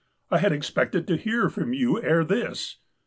[0.31, 2.77] I had ex pected to hear from you ere this."